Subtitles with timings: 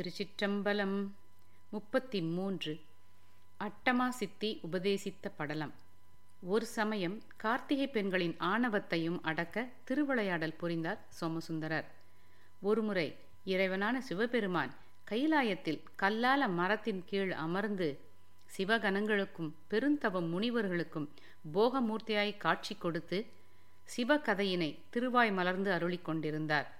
[0.00, 1.08] திருச்சிற்றம்பலம்
[1.70, 2.80] முப்பத்தி மூன்று
[3.60, 5.74] அட்டமா சித்தி உபதேசித்த படலம்.
[6.42, 11.84] ஒரு சமயம் கார்த்திகை பெண்களின் ஆணவத்தையும் அடக்க திருவிளையாடல் புரிந்தார் சோமசுந்தரர்.
[12.60, 14.74] ஒருமுறை இறைவனான சிவபெருமான்
[15.10, 18.00] கைலாயத்தில் கல்லால மரத்தின் கீழ் அமர்ந்து
[18.56, 21.08] சிவகணங்களுக்கும் பெருந்தவ முனிவர்களுக்கும்
[21.54, 23.26] போகமூர்த்தியாய் காட்சி கொடுத்து
[23.96, 26.75] சிவகதையினை திருவாய் மலர்ந்து அருளிக் கொண்டிருந்தார்.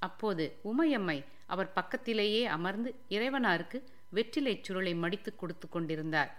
[0.00, 3.78] அப்போது உமையம்மை அவர் பக்கத்திலேயே அமர்ந்து இறைவனாருக்கு
[4.14, 6.30] வெற்றிலைச் சுருளை மடித்து கொடுத்து கொண்டிருந்தார்.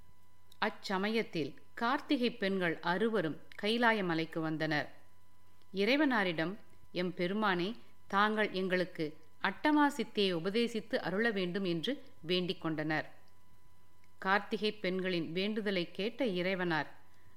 [0.65, 4.89] அச்சமயத்தில் கார்த்திகை பெண்கள் அறுவரும் கைலாய மலைக்கு வந்தனர்.
[5.73, 6.53] இறைவனாரிடம்
[6.91, 7.69] எம் பெருமானே
[8.07, 9.05] தாங்கள் எங்களுக்கு
[9.43, 13.07] அட்டமா சித்தியை உபதேசித்து அருள வேண்டும் என்று வேண்டிக் கொண்டனர்.
[14.17, 16.89] கார்த்திகை பெண்களின் வேண்டுதலை கேட்ட இறைவனார்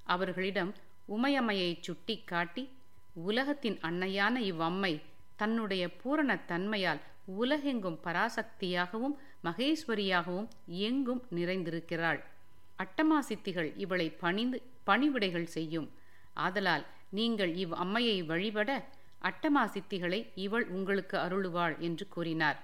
[0.05, 0.72] அவர்களிடம்
[1.09, 2.64] உமையம்மையை சுட்டி காட்டி
[3.14, 4.92] உலகத்தின் அன்னையான இவ்வம்மை
[5.37, 7.03] தன்னுடைய பூரண தன்மையால்
[7.41, 10.49] உலகெங்கும் பராசக்தியாகவும் மகேஸ்வரியாகவும்
[10.89, 12.21] எங்கும் நிறைந்திருக்கிறாள்.
[12.83, 15.89] அட்டமா சித்திகள் இவளை பணிந்து பணிவிடைகள் செய்யும்.
[16.47, 18.71] ஆதலால் நீங்கள் இவ் அம்மையை வழிபட
[19.23, 22.59] அட்டமா சித்திகளை இவள் உங்களுக்கு அருளுவாள் என்று கூறினார்.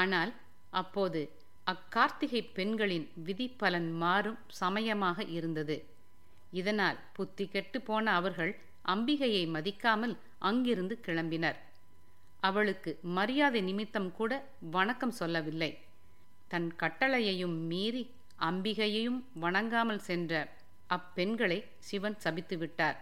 [0.00, 0.32] ஆனால்
[0.80, 1.20] அப்போது
[1.66, 5.76] அக்கார்த்திகை பெண்களின் விதி பலன் மாறும் சமயமாக இருந்தது.
[6.60, 8.52] இதனால் புத்தி கெட்டு போன அவர்கள்
[8.84, 11.56] அம்பிகையை மதிக்காமல் அங்கிருந்து கிளம்பினர்.
[12.40, 15.78] அவளுக்கு மரியாதை நிமித்தம் கூட வணக்கம் சொல்லவில்லை.
[16.48, 18.10] தன் கட்டளையையும் மீறி
[18.40, 20.48] அம்பிகையையும் வணங்காமல் சென்ற
[20.90, 22.98] அப்பெண்களை சிவன் சபித்து விட்டார்.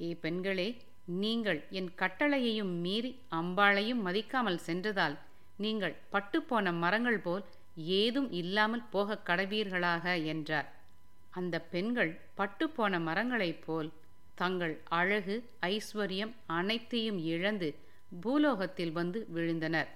[0.00, 0.68] ஏ பெண்களே
[1.04, 5.18] நீங்கள் என் கட்டளையையும் மீறி அம்பாளையும் மதிக்காமல் சென்றதால்
[5.56, 7.44] நீங்கள் பட்டுப்போன மரங்கள் போல்
[7.76, 10.72] ஏதும் இல்லாமல் போகக் கடவீர்களாக என்றார்.
[11.30, 13.92] அந்த பெண்கள் பட்டுப்போன மரங்களைப் போல்
[14.40, 17.68] தங்கள் அழகு ஐஸ்வர்யம் அனைத்தையும் இழந்து
[18.22, 19.90] பூலோகத்தில் வந்து விழுந்தனர்.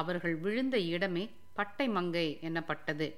[0.00, 1.24] அவர்கள் விழுந்த இடமே
[1.58, 3.08] பட்டைமங்கை எனப்பட்டது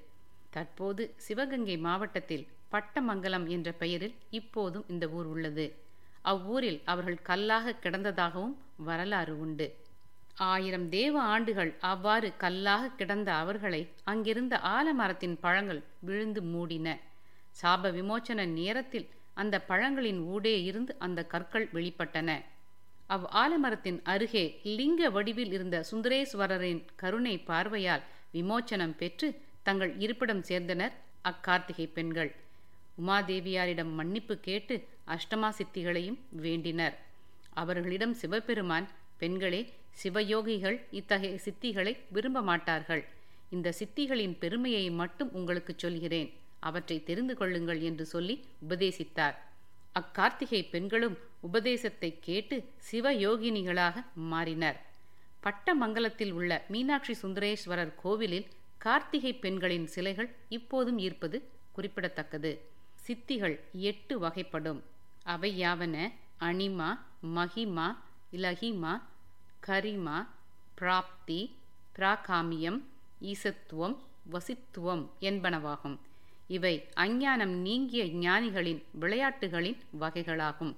[0.54, 5.66] தற்போது சிவகங்கை மாவட்டத்தில் பட்டமங்கலம் என்ற பெயரில் இப்போதும் இந்த ஊர் உள்ளது.
[6.32, 8.56] அவ்வூரில் அவர்கள் கல்லாக கிடந்ததாகவும்
[8.88, 9.66] வரலாறு உண்டு.
[10.50, 16.88] ஆயிரம் தேவ ஆண்டுகள் அவ்வாறு கல்லாக கிடந்த அவர்களை அங்கிருந்த ஆலமரத்தின் பழங்கள் விழுந்து மூடின.
[17.60, 19.06] சாப விமோச்சன நேரத்தில்
[19.43, 22.31] அந்த பழங்களின் ஊடே இருந்து அந்த கற்கள் வெளிப்பட்டன.
[23.06, 24.45] அவ் ஆலமரத்தின் அருகே
[24.78, 29.29] லிங்க வடிவில் இருந்த சுந்தரேஸ்வரரின் கருணை பார்வையால் விமோச்சனம் பெற்று
[29.62, 32.31] தங்கள் இருப்பிடம் சேர்ந்தனர் அக்கார்த்திகை பெண்கள்.
[33.00, 34.75] உமாதேவியாரிடம் மன்னிப்பு கேட்டு
[35.15, 36.97] அஷ்டமா சித்திகளையும் வேண்டினர்.
[37.55, 39.62] அவர்களிடம் சிவபெருமான் பெண்களே
[40.03, 43.03] சிவயோகிகள் இத்தகைய சித்திகளை விரும்ப மாட்டார்கள்.
[43.50, 46.31] இந்த சித்திகளின் பெருமையை மட்டும் உங்களுக்கு சொல்கிறேன்.
[46.60, 49.34] அவற்றை தெரிந்து கொள்ளுங்கள் என்று சொல்லி உபதேசித்தார்.
[49.94, 52.56] அக்கார்த்திகை பெண்களும் உபதேசத்தை கேட்டு
[52.91, 54.76] சிவயோகினிகளாக மாறினர்.
[55.43, 58.47] பட்டமங்கலத்தில் உள்ள மீனாட்சி சுந்தரேஸ்வரர் கோவிலில்
[58.78, 62.60] கார்த்திகை பெண்களின் சிலைகள் இப்போதும் இருப்பது குறிப்பிடத்தக்கது.
[63.06, 64.81] சித்திகள் எட்டு வகைப்படும்.
[65.22, 66.12] அவை யாவன?
[66.41, 67.97] அனிமா மகிமா
[68.32, 69.03] இலகிமா
[69.66, 70.26] கரிமா
[70.75, 71.56] பிராப்தி
[71.97, 72.82] பிராகாமியம்
[73.20, 73.97] ஈசத்துவம்
[74.32, 75.99] வசித்துவம் என்பனவாகும்.
[76.56, 80.72] இவை அஞ்ஞானம் நீங்கிய ஞானிகளின் விளையாட்டுகளின் வகைகளாகும்.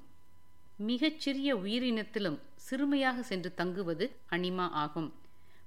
[0.76, 5.08] மிகச்சிறிய உயிரினத்திலும் சிறுமையாக சென்று தங்குவது அனிமா ஆகும்.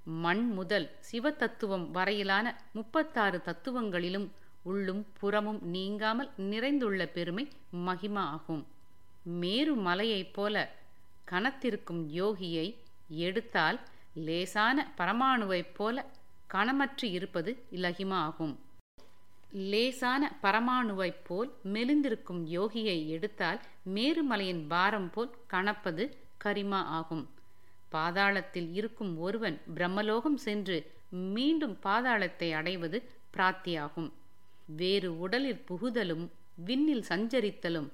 [0.03, 4.27] மண் முதல் சிவ தத்துவம் வரையிலான முப்பத்தாறு தத்துவங்களிலும்
[4.63, 7.45] உள்ளும் புறமும் நீங்காமல் நிறைந்துள்ள பெருமை
[7.85, 8.63] மகிமா ஆகும்.
[9.23, 10.55] மேரு மலையைப் போல
[11.31, 12.67] கணத்திருக்கும் யோகியை
[13.07, 13.79] எடுத்தால்
[14.27, 16.05] லேசான பரமாணுவைப் போல
[16.53, 18.53] கணமற்று இருப்பது இலகிமா ஆகும்.
[19.55, 23.59] லேசான பரமாணுவைப் போல் மெலிந்திருக்கும் யோகியை எடுத்தால்
[23.95, 27.29] மேருமலையின் பாரம் போல் கணப்பது கரிமா ஆகும்.
[27.91, 33.03] பாதாளத்தில் இருக்கும் ஒருவன் பிரம்மலோகம் சென்று மீண்டும் பாதாளத்தை அடைவது
[33.33, 34.09] பிராத்தியாகும்
[34.65, 36.25] வேறு உடலில் புகுதலும்
[36.65, 37.89] விண்ணில் சஞ்சரித்தலும்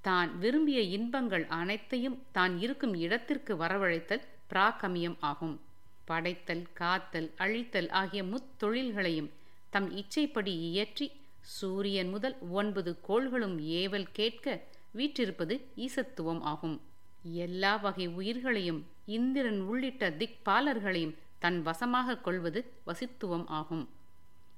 [0.00, 5.60] தான் விரும்பிய இன்பங்கள் அனைத்தையும் தான் இருக்கும் இடத்திற்கு வரவழைத்தல் பிராகமியம் ஆகும்.
[6.04, 9.30] படைத்தல் காத்தல் அழித்தல் ஆகிய முத்தொழில்களையும்
[9.70, 14.60] தம் இச்சைப்படி இயற்றி சூரியன் முதல் ஒன்பது கோள்களும் ஏவல் கேட்க
[14.92, 16.80] வீற்றிருப்பது ஈசத்துவம் ஆகும்.
[17.22, 23.88] எல்லா வகை உயிர்களையும் இந்திரன் உள்ளிட்ட திக்பாலர்களையும் தன் வசமாக கொள்வது வசித்துவம் ஆகும்.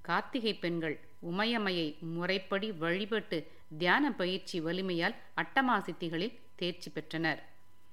[0.02, 1.00] கார்த்திகை பெண்கள்
[1.32, 3.38] உமையமையை முறைப்படி வழிபட்டு
[3.78, 7.42] தியான பயிற்சி வலிமையால் அட்டமா சித்திகளில் தேர்ச்சி பெற்றனர்.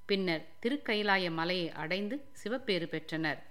[0.05, 3.43] பின்னர் திருக்கைலாய மலையை அடைந்து சிவப்பேறு பெற்றனர்.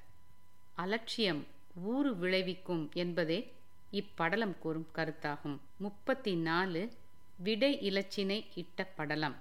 [0.75, 1.47] அலட்சியம்
[1.83, 3.53] ஊறு விளைவிக்கும் என்பதே
[3.93, 5.59] இப்படலம் கூறும் கருத்தாகும்.
[5.79, 6.93] முப்பத்தி நாலு
[7.37, 9.37] விடை இலச்சினை இட்ட படலம்.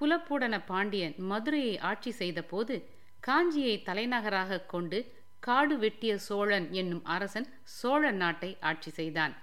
[0.00, 2.88] குலப்பூடன பாண்டியன் மதுரையை ஆட்சி செய்தபோது
[3.26, 9.34] காஞ்சியை தலைநகராக கொண்டு காடு வெட்டிய சோழன் என்னும் அரசன் சோழ நாட்டை ஆட்சி செய்தான்.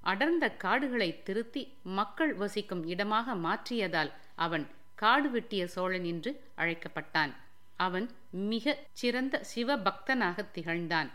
[0.00, 7.32] அடர்ந்த காடுகளை திருத்தி மக்கள் வசிக்கும் இடமாக மாற்றியதால் அவன் காடு வெட்டிய சோழன் என்று அழைக்கப்பட்டான்.
[7.76, 11.10] அவன் மிக சிறந்த சிவபக்தனாக திகழ்ந்தான்.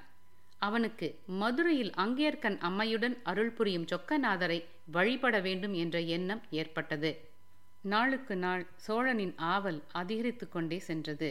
[0.67, 1.07] அவனுக்கு
[1.41, 4.59] மதுரையில் அங்கேற்கன் அம்மையுடன் அருள் புரியும் சொக்கநாதரை
[4.91, 7.11] வழிபட வேண்டும் என்ற எண்ணம் ஏற்பட்டது.
[7.83, 11.29] நாளுக்கு நாள் சோழனின் ஆவல் அதிகரித்து கொண்டே சென்றது.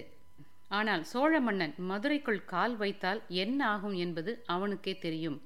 [0.68, 5.38] ஆனால் சோழ மன்னன் மதுரைக்குள் கால் வைத்தால் என்ன ஆகும் என்பது அவனுக்கே தெரியும்.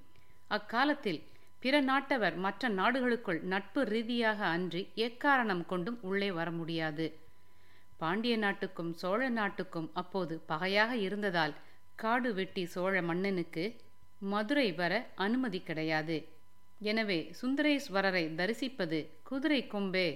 [0.49, 1.21] அக்காலத்தில்
[1.61, 7.07] பிற நாட்டவர் மற்ற நாடுகளுக்குள் நட்பு ரீதியாக அன்றி எக்காரணம் கொண்டும் உள்ளே வர முடியாது.
[7.97, 11.55] பாண்டிய நாட்டுக்கும் சோழ நாட்டுக்கும் அப்போது பகையாக இருந்ததால்
[12.03, 13.65] காடு வெட்டி சோழ மன்னனுக்கு
[14.33, 14.93] மதுரை வர
[15.25, 16.17] அனுமதி கிடையாது.
[16.81, 18.99] எனவே சுந்தரேஸ்வரரை தரிசிப்பது
[19.29, 20.09] குதிரை கொம்பே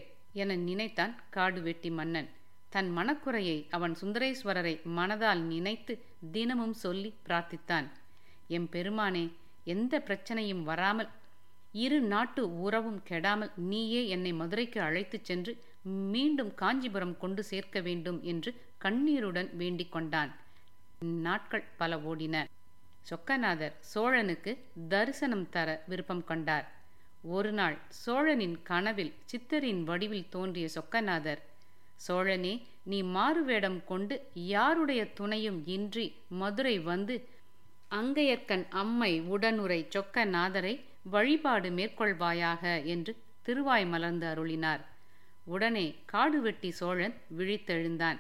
[0.43, 2.29] என நினைத்தான் காடு வெட்டி மன்னன்.
[2.75, 5.95] தன் மனக்குறையை அவன் சுந்தரேஸ்வரரை மனதால் நினைத்து
[6.33, 7.89] தினமும் சொல்லி பிரார்த்தித்தான்.
[8.57, 9.25] எம் பெருமானே
[9.75, 11.11] எந்த பிரச்சனையும் வராமல்
[11.85, 15.53] இரு நாட்டு உறவும் கெடாமல் நீயே என்னை மதுரைக்கு அழைத்துச் சென்று
[16.13, 20.33] மீண்டும் காஞ்சிபுரம் கொண்டு சேர்க்க வேண்டும் என்று கண்ணீருடன் வேண்டிக் கொண்டான்.
[21.03, 22.45] நாட்கள் பல ஓடின.
[23.11, 24.53] சொக்கநாதர் சோழனுக்கு
[24.89, 26.67] தரிசனம் தர விருப்பம் கொண்டார்.
[27.23, 31.41] ஒரு நாள் சோழனின் கனவில் சித்தரின் வடிவில் தோன்றிய சொக்கநாதர்
[31.97, 37.29] சோழனே நீ மாறுவேடம் கொண்டு யாருடைய துணையும் இன்றி மதுரை வந்து
[37.91, 44.81] அங்கையர்க்கன் அம்மை உடனுரை சொக்கநாதரை வழிபாடு மேற்கொள்வாயாக என்று திருவாய் மலர்ந்து அருளினார்.
[45.45, 48.19] உடனே காடு வெட்டி சோழன் விழித்தெழுந்தான்.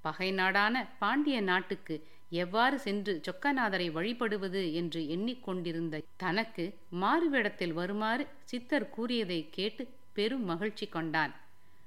[0.00, 1.96] பகை நாடான பாண்டிய நாட்டுக்கு
[2.42, 6.64] எவ்வாறு சென்று சொக்கநாதரை வழிபடுவது என்று எண்ணிக்கொண்டிருந்த தனக்கு
[7.00, 11.32] மாறுவேடத்தில் வருமாறு சித்தர் கூறியதை கேட்டு பெரும் மகிழ்ச்சி கொண்டான்.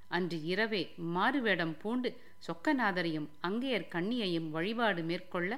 [0.08, 2.10] அன்று இரவே மாறுவேடம் பூண்டு
[2.48, 5.52] சொக்கநாதரையும் அங்கேயர் கண்ணியையும் வழிபாடு மேற்கொள்ள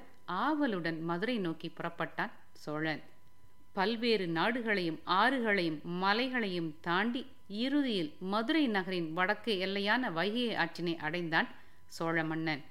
[0.44, 3.02] ஆவலுடன் மதுரை நோக்கி புறப்பட்டான் சோழன்.
[3.74, 11.50] பல்வேறு நாடுகளையும் ஆறுகளையும் மலைகளையும் தாண்டி இறுதியில் மதுரை நகரின் வடக்கு எல்லையான வைகை ஆற்றினை அடைந்தான்
[11.96, 12.62] சோழ மன்னன்.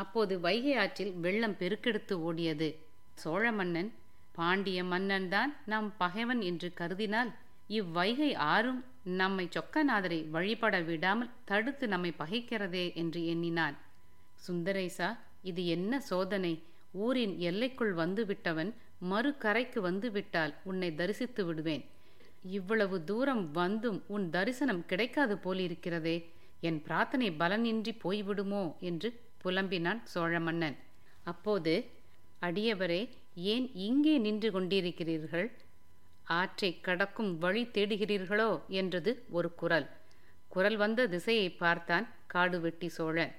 [0.00, 2.68] அப்போது வைகை ஆற்றில் வெள்ளம் பெருக்கெடுத்து ஓடியது.
[3.22, 3.90] சோழ மன்னன்
[4.38, 7.30] பாண்டிய மன்னன் தான் நம் பகைவன் என்று கருதினால்
[7.78, 8.80] இவ்வைகை ஆறும்
[9.20, 13.76] நம்மை சொக்கநாதரை வழிபட விடாமல் தடுத்து நம்மை பகைக்கிறதே என்று எண்ணினான்.
[14.46, 15.08] சுந்தரேசா
[15.50, 16.54] இது என்ன சோதனை?
[17.04, 18.70] ஊரின் எல்லைக்குள் வந்துவிட்டவன்
[19.10, 21.84] மறு கரைக்கு வந்துவிட்டால் உன்னை தரிசித்து விடுவேன்.
[22.58, 26.16] இவ்வளவு தூரம் வந்தும் உன் தரிசனம் கிடைக்காது போலிருக்கிறதே.
[26.62, 28.64] என் பிரார்த்தனை பலனின்றி போய்விடுமோ?
[28.80, 29.08] என்று
[29.42, 30.76] புலம்பினான் சோழ மன்னன்
[31.24, 31.72] அப்போது
[32.42, 33.02] அடியவரே
[33.54, 35.48] ஏன் இங்கே நின்று கொண்டிருக்கிறீர்கள்?
[36.38, 38.50] ஆற்றை கடக்கும் வழி தேடுகிறீர்களோ?
[38.80, 39.86] என்றது ஒரு குரல்.
[40.48, 43.32] குரல் வந்த திசையை பார்த்தான் காடு வெட்டி சோழன்.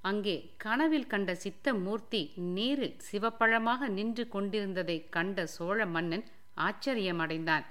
[0.00, 2.20] அங்கே கனவில் கண்ட சித்த மூர்த்தி
[2.56, 6.24] நீரில் சிவப்பழமாக நின்று கொண்டிருந்ததை கண்ட சோழ மன்னன்
[6.56, 7.66] ஆச்சரியமடைந்தான்.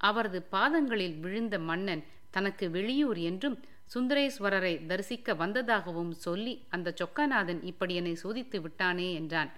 [0.00, 3.58] அவரது பாதங்களில் விழுந்த மன்னன் தனக்கு வெளியூர் என்றும்
[3.94, 9.50] சுந்தரேஸ்வரரை தரிசிக்க வந்ததாகவும் சொல்லி அந்த சொக்கநாதன் இப்படி என்னை சோதித்து விட்டானே என்றான்.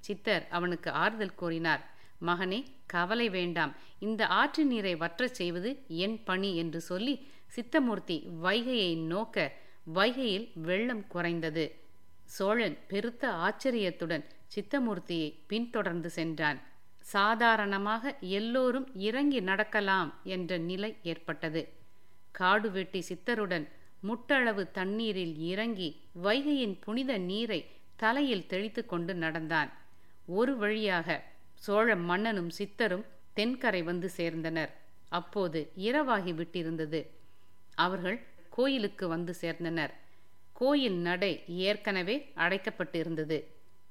[0.00, 1.82] சித்தர் அவனுக்கு ஆறுதல் கூறினார்.
[2.26, 3.74] மகனே கவலை வேண்டாம்.
[3.98, 7.14] இந்த ஆற்று நீரை வற்றச் செய்வது என் பணி என்று சொல்லி
[7.56, 9.52] சித்தமூர்த்தி வைகையை நோக்க
[9.94, 11.64] வைகையில் வெள்ளம் குறைந்தது.
[12.24, 16.60] சோழன் பெருத்த ஆச்சரியத்துடன் சித்தமூர்த்தியை பின்தொடர்ந்து சென்றான்.
[17.00, 21.62] சாதாரணமாக எல்லோரும் இறங்கி நடக்கலாம் என்ற நிலை ஏற்பட்டது.
[22.30, 23.68] காடு வெட்டி சித்தருடன்
[24.02, 29.72] முட்டளவு தண்ணீரில் இறங்கி வைகையின் புனித நீரை தலையில் தெளித்து கொண்டு நடந்தான்.
[30.26, 31.24] ஒரு வழியாக
[31.54, 33.04] சோழ மன்னனும் சித்தரும்
[33.36, 34.68] தென்கரை வந்து சேர்ந்தனர்.
[35.08, 37.06] அப்போது இரவாகி விட்டிருந்தது.
[37.74, 39.90] அவர்கள் கோயிலுக்கு வந்து சேர்ந்தனர்.
[40.52, 43.44] கோயில் நடை ஏற்கனவே அடைக்கப்பட்டிருந்தது.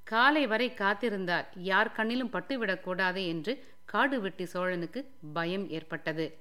[0.03, 6.37] காலை வரை காத்திருந்தால் யார் கண்ணிலும் பட்டுவிடக்கூடாது என்று காடு வெட்டி சோழனுக்கு பயம் ஏற்பட்டது.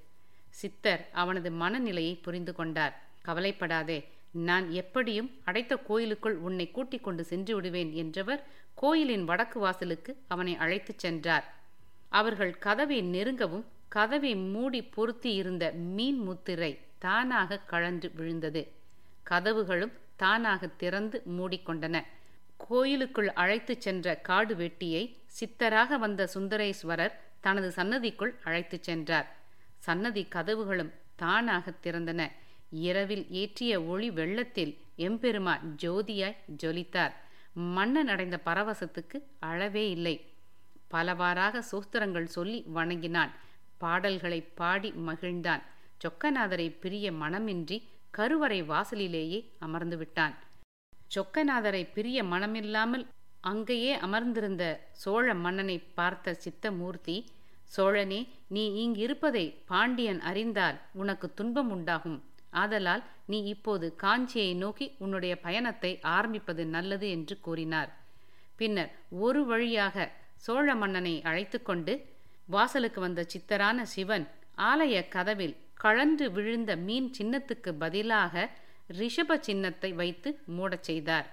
[0.50, 3.05] சித்தர் அவனது மனநிலையை புரிந்து கொண்டார்.
[3.26, 3.99] கவலைப்படாதே
[4.47, 8.42] நான் எப்படியும் அடைத்த கோயிலுக்குள் உன்னை கூட்டிக் கொண்டு சென்று விடுவேன் என்றவர்
[8.75, 11.47] கோயிலின் வடக்கு வாசலுக்கு அவனை அழைத்துச் சென்றார்.
[12.09, 15.64] அவர்கள் கதவை நெருங்கவும் கதவை மூடி பொருத்தி இருந்த
[15.97, 18.62] மீன் முத்திரை தானாக கழன்று விழுந்தது.
[19.30, 21.97] கதவுகளும் தானாக திறந்து மூடிக்கொண்டன.
[22.56, 25.02] கோயிலுக்குள் அழைத்துச் சென்ற காடு வெட்டியை
[25.38, 29.28] சித்தராக வந்த சுந்தரேஸ்வரர் தனது சன்னதிக்குள் அழைத்துச் சென்றார்.
[29.78, 32.23] சன்னதி கதவுகளும் தானாக திறந்தன.
[32.70, 37.12] இரவில் ஏற்றிய ஒளி வெள்ளத்தில் எம்பெருமான் ஜோதியாய் ஜொலித்தார்.
[37.52, 40.25] மன்னன் அடைந்த பரவசத்துக்கு அளவே இல்லை.
[40.88, 43.32] பலவாறாக சூஸ்திரங்கள் சொல்லி வணங்கினான்.
[43.78, 45.62] பாடல்களை பாடி மகிழ்ந்தான்.
[46.04, 50.35] சொக்கநாதரை பிரிய மனமின்றி கருவறை வாசலிலேயே அமர்ந்து விட்டான்.
[51.14, 53.06] சொக்கநாதரை பிரிய மனமில்லாமல்
[53.40, 57.25] அங்கேயே அமர்ந்திருந்த சோழ மன்னனை பார்த்த சித்தமூர்த்தி
[57.64, 62.23] சோழனே நீ இங்கிருப்பதை பாண்டியன் அறிந்தால் உனக்கு துன்பம் உண்டாகும்.
[62.62, 67.90] ஆதலால் நீ இப்போது காஞ்சியை நோக்கி உன்னுடைய பயணத்தை ஆரம்பிப்பது நல்லது என்று கூறினார்.
[68.56, 68.92] பின்னர்
[69.26, 70.06] ஒரு வழியாக
[70.44, 71.94] சோழ மன்னனை அழைத்து கொண்டு
[72.54, 74.26] வாசலுக்கு வந்த சித்தரான சிவன்
[74.70, 78.44] ஆலய கதவில் கழன்று விழுந்த மீன் சின்னத்துக்கு பதிலாக
[78.98, 81.26] ரிஷப சின்னத்தை வைத்து மூடச் செய்தார்.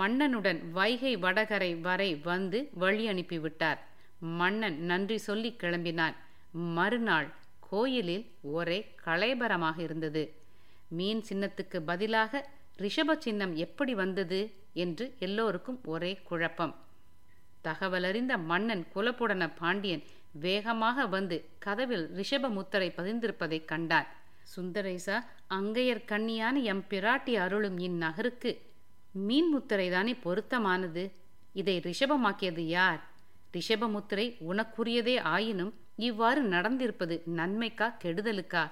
[0.00, 3.80] மன்னனுடன் வைகை வடகரை வரை வந்து வழி அனுப்பிவிட்டார்
[4.38, 6.16] மன்னன் நன்றி சொல்லி கிளம்பினான்.
[6.76, 7.28] மறுநாள்
[7.70, 8.24] கோயிலில்
[8.56, 10.22] ஒரே கலைபரமாக இருந்தது.
[10.88, 16.74] மீன் சின்னத்துக்கு பதிலாக ரிஷப சின்னம் எப்படி வந்தது என்று எல்லோருக்கும் ஒரே குழப்பம்.
[17.64, 20.02] தகவலறிந்த மன்னன் குலப்புடன பாண்டியன்
[20.32, 24.06] வேகமாக வந்து கதவில் ரிஷப முத்தரை பதிந்திருப்பதைக் கண்டான்.
[24.56, 28.58] சுந்தரேசா அங்கையர் கண்ணியான எம் பிராட்டி அருளும் இந்நகருக்கு
[29.12, 31.12] மீன் முத்திரை தானே பொருத்தமானது?
[31.52, 33.00] இதை ரிஷபமாக்கியது யார்?
[33.52, 38.70] ரிஷபமுத்திரை உனக்குரியதே ஆயினும் இவ்வாறு நடந்திருப்பது நன்மைக்கா கெடுதலுக்கா?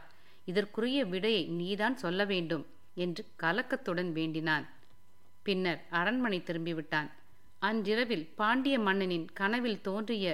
[0.50, 2.64] இதற்குரிய விடையை நீதான் சொல்ல வேண்டும்
[3.04, 4.66] என்று கலக்கத்துடன் வேண்டினான்.
[5.46, 7.08] பின்னர் அரண்மனை திரும்பிவிட்டான்.
[7.68, 10.26] அன்றிரவில் பாண்டிய மன்னனின் கனவில் தோன்றிய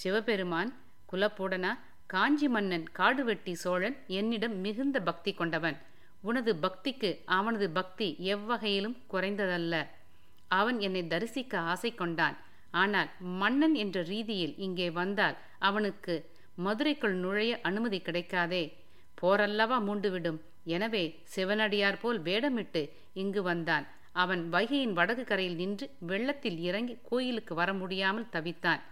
[0.00, 0.70] சிவபெருமான்
[1.12, 1.72] குலப்போடனா
[2.06, 5.78] காஞ்சி மன்னன் காடுவெட்டி சோழன் என்னிடம் மிகுந்த பக்தி கொண்டவன்.
[6.22, 9.74] உனது பக்திக்கு அவனது பக்தி எவ்வகையிலும் குறைந்ததல்ல.
[10.58, 12.36] அவன் என்னை தரிசிக்க ஆசை கொண்டான்.
[12.70, 13.10] ஆனால்
[13.40, 15.36] மன்னன் என்ற ரீதியில் இங்கே வந்தால்
[15.68, 16.14] அவனுக்கு
[16.64, 18.64] மதுரைக்குள் நுழைய அனுமதி கிடைக்காதே.
[19.20, 20.40] போரல்லவா மூண்டுவிடும்.
[20.64, 22.82] எனவே சிவனடியார் போல் வேடமிட்டு
[23.12, 23.86] இங்கு வந்தான்.
[24.12, 28.82] அவன் வைகையின் வடக்கு கரையில் நின்று வெள்ளத்தில் இறங்கி கோயிலுக்கு வர முடியாமல் தவித்தான்.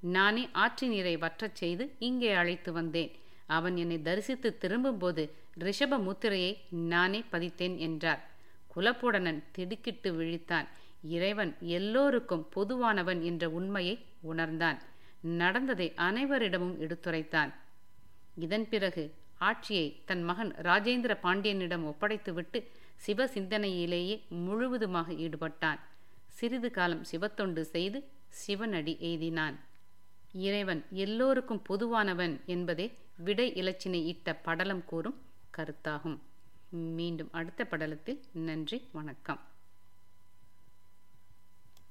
[0.00, 3.12] நானே ஆற்று நீரை வற்றச் செய்து இங்கே அழைத்து வந்தேன்.
[3.46, 5.22] அவன் என்னை தரிசித்து திரும்பும்போது
[5.60, 6.52] ரிஷப முத்திரையை
[6.92, 8.22] நானே பதித்தேன் என்றார்.
[8.74, 10.66] குலப்புடனன் திடுக்கிட்டு விழித்தான்.
[11.16, 14.78] இறைவன் எல்லோருக்கும் பொதுவானவன் என்ற உண்மையை உணர்ந்தான்.
[15.42, 17.52] நடந்ததை அனைவரிடமும் எடுத்துரைத்தான்.
[18.44, 19.04] இதன் பிறகு
[19.38, 22.66] ஆட்சியை தன் மகன் ராஜேந்திர பாண்டியனிடம் ஒப்படைத்துவிட்டு
[22.96, 25.78] சிவ சிந்தனையிலேயே முழுவதுமாக ஈடுபட்டான்.
[26.26, 28.08] சிறிது காலம் சிவத்தொண்டு செய்து
[28.46, 29.54] சிவனடி எய்தினான்.
[30.32, 35.20] இறைவன் எல்லோருக்கும் பொதுவானவன் என்பதே விடை இலச்சினை இட்ட படலம் கூறும்
[35.56, 36.18] கருத்தாகும்.
[36.70, 39.40] மீண்டும் அடுத்த படலத்தில் நன்றி வணக்கம்.